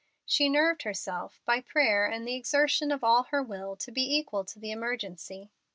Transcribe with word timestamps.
She 0.25 0.49
nerved 0.49 0.81
herself, 0.81 1.43
by 1.45 1.61
prayer 1.61 2.07
and 2.07 2.27
the 2.27 2.33
exertion 2.33 2.91
of 2.91 3.03
all 3.03 3.25
her 3.25 3.43
will, 3.43 3.75
to 3.75 3.91
be 3.91 4.15
equal 4.17 4.43
to 4.45 4.57
the 4.57 4.71
emergency. 4.71 5.51